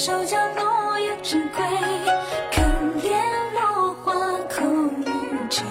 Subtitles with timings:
[0.00, 1.62] 手脚落叶成灰。
[2.50, 2.62] 可
[3.02, 3.12] 怜
[3.52, 4.14] 落花
[4.48, 5.04] 空无
[5.50, 5.62] 尘，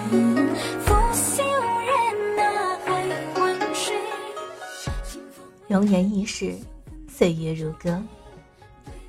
[0.78, 1.42] 拂袖
[1.82, 3.96] 人呐还昏睡。
[5.66, 6.56] 容颜易逝，
[7.08, 8.00] 岁月如歌。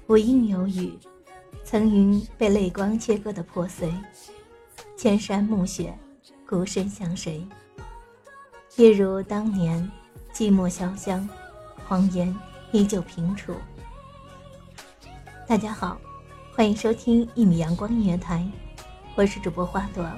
[0.08, 0.98] 无因有雨，
[1.64, 3.94] 曾云被泪光切割的破碎。
[4.98, 5.96] 千山暮雪，
[6.50, 7.48] 孤身向谁？
[8.76, 9.88] 一如当年，
[10.34, 11.30] 寂寞潇湘，
[11.88, 12.36] 荒烟
[12.72, 13.54] 依旧平楚。
[15.51, 16.00] 大家好，
[16.56, 18.50] 欢迎收听一米阳光音乐台，
[19.16, 20.09] 我是主播花朵。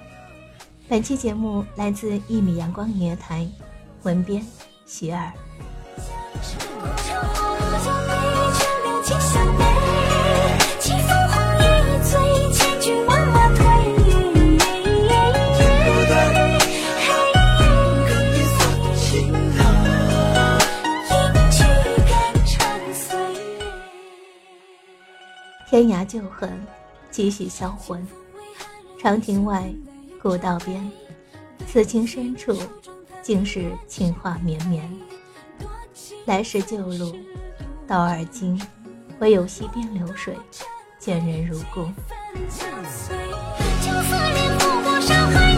[0.87, 3.49] 本期节目来自一米阳光音乐台，
[4.03, 4.45] 文编
[4.85, 5.33] 徐尔。
[26.03, 26.51] 旧恨，
[27.09, 28.05] 几许销魂。
[28.99, 29.73] 长亭外，
[30.21, 30.91] 古道边，
[31.67, 32.57] 此情深处，
[33.21, 34.89] 竟是情话绵绵。
[36.25, 37.15] 来时旧路，
[37.87, 38.61] 到而今，
[39.19, 40.37] 唯有溪边流水，
[40.97, 41.83] 见人如故。
[43.81, 45.53] 就思念不过山海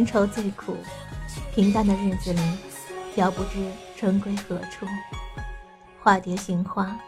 [0.00, 0.78] 闲愁最苦，
[1.54, 2.40] 平淡的日子里，
[3.16, 4.86] 遥不知春归何处。
[6.02, 6.98] 化蝶寻花，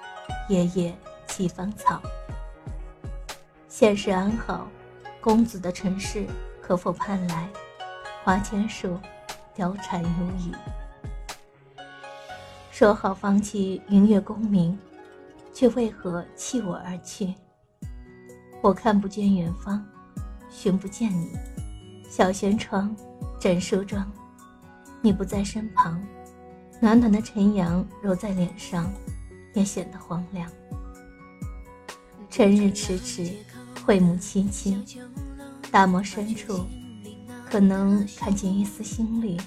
[0.50, 0.94] 夜夜
[1.26, 2.02] 栖芳草。
[3.66, 4.68] 现世安好，
[5.22, 6.26] 公子的尘世
[6.60, 7.48] 可否盼来？
[8.24, 9.00] 花千树，
[9.56, 10.52] 貂蝉如雨。
[12.70, 14.78] 说好放弃云月功名，
[15.54, 17.34] 却为何弃我而去？
[18.60, 19.82] 我看不见远方，
[20.50, 21.32] 寻不见你。
[22.14, 22.94] 小轩窗，
[23.40, 24.06] 枕梳妆，
[25.00, 25.98] 你不在身旁，
[26.78, 28.92] 暖暖的晨阳揉在脸上，
[29.54, 30.46] 也显得荒凉。
[32.28, 33.32] 晨日迟迟，
[33.86, 34.76] 慧目凄凄，
[35.70, 36.66] 大漠深处，
[37.48, 39.38] 可能看见一丝心绿。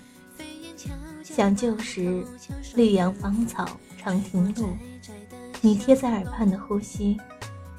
[1.24, 2.26] 想旧时
[2.74, 4.70] 绿杨芳草长亭路，
[5.62, 7.16] 你贴在耳畔的呼吸，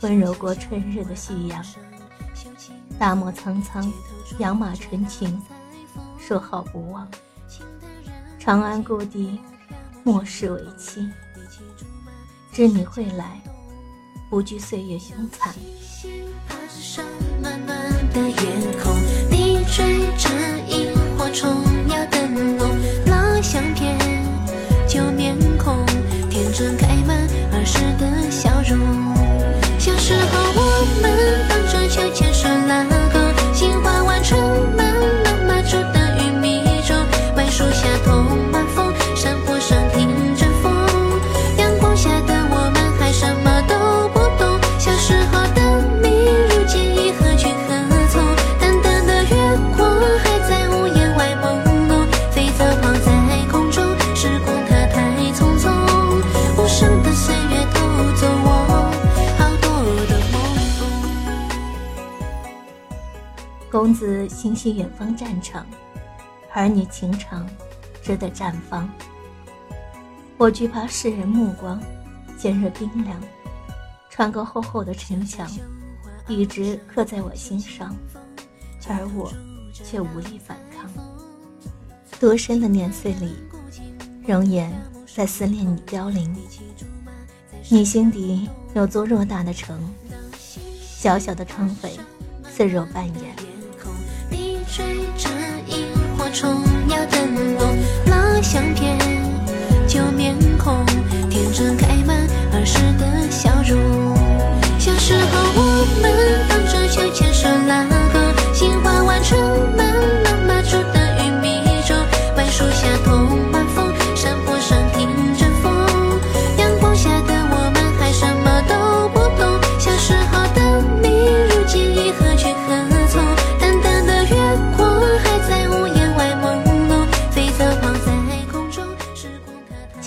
[0.02, 1.64] 温柔过春日的夕阳。
[3.00, 3.92] 大漠苍苍，
[4.38, 5.40] 养马纯情，
[6.18, 7.08] 说好不忘。
[8.38, 9.40] 长安故地，
[10.04, 11.08] 莫视为妻。
[12.52, 13.40] 知你会来，
[14.30, 15.54] 不惧岁月凶残。
[17.40, 17.78] 暖暖
[18.12, 18.36] 的夜
[18.82, 18.94] 空，
[19.30, 20.28] 你追着
[63.86, 65.64] 公子心系远方战场，
[66.52, 67.48] 儿女情长
[68.02, 68.90] 值得绽放。
[70.36, 71.80] 我惧怕世人目光
[72.36, 73.16] 尖锐冰凉，
[74.10, 75.48] 穿过厚厚的城墙，
[76.26, 77.94] 一直刻在我心上，
[78.88, 79.32] 而我
[79.72, 80.90] 却无力反抗。
[82.18, 83.36] 多深的年岁里，
[84.26, 84.68] 容颜
[85.06, 86.36] 在思念你凋零。
[87.68, 89.78] 你心底有座偌大的城，
[90.80, 91.90] 小小的窗扉
[92.50, 93.45] 似若扮演。
[94.76, 94.84] 追
[95.16, 95.30] 着
[95.68, 96.65] 萤火虫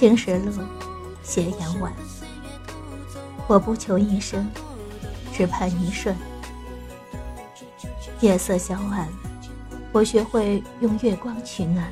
[0.10, 0.52] 青石路，
[1.22, 1.94] 斜阳晚。
[3.46, 4.50] 我不求一生，
[5.32, 6.16] 只盼一瞬。
[8.20, 9.08] 夜色小晚，
[9.92, 11.86] 我学会用月光取暖。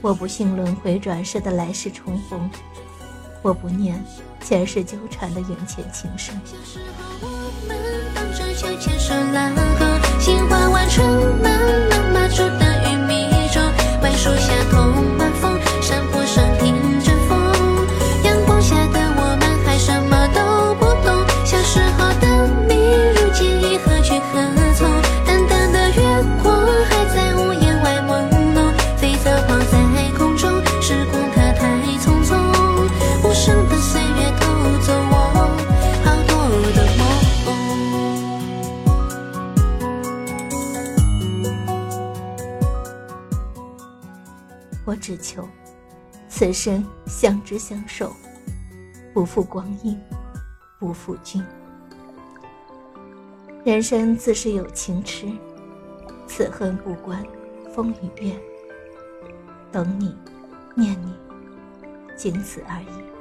[0.00, 2.50] 我不信轮回转世的来世重逢，
[3.42, 4.04] 我不念
[4.42, 6.34] 前世纠缠的缘浅情深。
[7.20, 7.28] 我
[7.68, 7.78] 们
[8.12, 11.06] 荡着秋千顺拉钩，杏花弯成
[11.40, 11.52] 满
[11.88, 13.60] 了麻竹的玉米粥，
[14.02, 15.21] 槐树下痛
[45.32, 45.48] 求
[46.28, 48.14] 此生相知相守，
[49.14, 49.98] 不负光阴，
[50.78, 51.42] 不负君。
[53.64, 55.26] 人生自是有情痴，
[56.26, 57.24] 此恨不关
[57.74, 58.34] 风与月。
[59.70, 60.14] 等你，
[60.74, 61.14] 念你，
[62.14, 63.11] 仅此而已。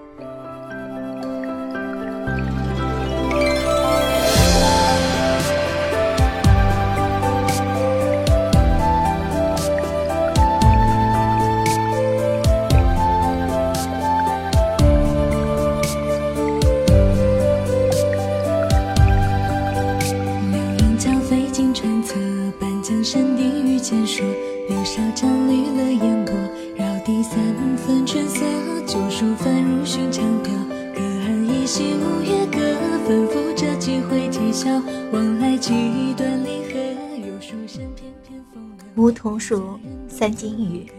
[38.95, 40.91] 梧桐树，三金雨，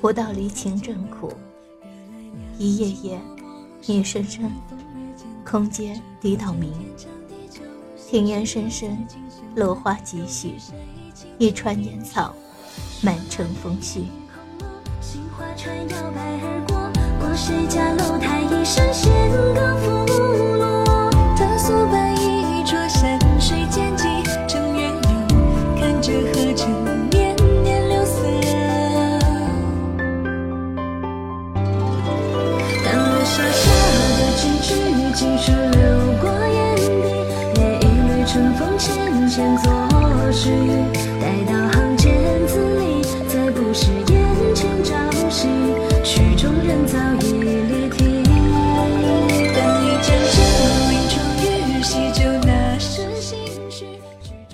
[0.00, 1.32] 不到离情正苦。
[2.58, 3.20] 一夜夜，
[3.86, 4.50] 一声声，
[5.44, 6.72] 空阶笛岛鸣。
[8.08, 8.96] 庭院深深，
[9.56, 10.54] 落花几许，
[11.38, 12.34] 一川烟草，
[13.02, 14.04] 满城风絮。
[15.00, 20.33] 杏花船摇摆而过，过谁家楼台一声弦歌拂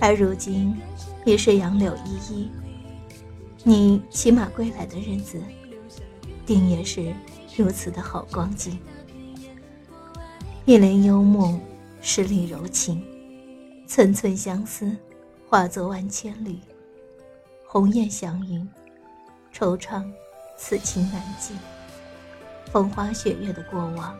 [0.00, 0.74] 而如今
[1.26, 2.50] 已是杨柳依依，
[3.62, 5.38] 你骑马归来的日子，
[6.46, 7.14] 定也是
[7.54, 8.78] 如此的好光景。
[10.64, 11.60] 一帘幽梦，
[12.00, 13.04] 十里柔情，
[13.86, 14.90] 寸寸相思，
[15.48, 16.58] 化作万千缕。
[17.66, 18.66] 鸿雁祥云，
[19.52, 20.02] 惆怅，
[20.56, 21.56] 此情难尽。
[22.72, 24.16] 风花雪月的过往，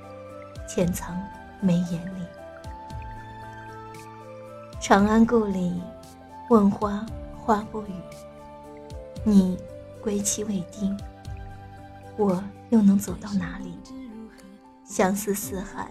[0.69, 1.19] 潜藏
[1.61, 2.39] 眉眼里。
[4.90, 5.80] 长安故里，
[6.49, 7.06] 问花
[7.38, 7.92] 花不语。
[9.23, 9.56] 你
[10.02, 10.99] 归期未定，
[12.16, 13.78] 我又能走到哪里？
[14.85, 15.87] 相思四海，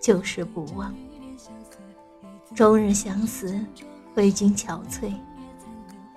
[0.00, 0.94] 旧事不忘。
[2.54, 3.58] 终日相思，
[4.14, 5.12] 为君憔悴。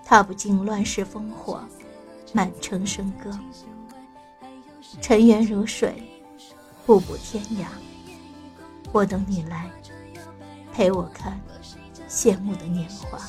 [0.06, 1.60] 踏不尽乱世烽火，
[2.34, 3.32] 满城笙歌。
[5.02, 6.04] 尘缘如水，
[6.86, 7.66] 步步天涯。
[8.92, 9.68] 我等你来，
[10.72, 11.42] 陪我看
[12.10, 13.20] 羡慕的年华。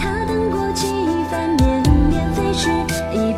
[0.00, 0.86] 他等过几
[1.30, 3.37] 番绵绵飞絮，